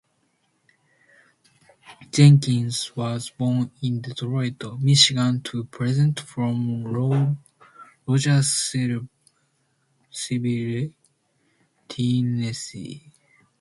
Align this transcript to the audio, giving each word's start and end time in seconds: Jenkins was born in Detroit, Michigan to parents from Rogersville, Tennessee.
Jenkins 2.11 2.95
was 2.95 3.29
born 3.29 3.69
in 3.83 4.01
Detroit, 4.01 4.63
Michigan 4.79 5.41
to 5.43 5.63
parents 5.65 6.23
from 6.23 7.37
Rogersville, 8.07 9.07
Tennessee. 11.87 13.03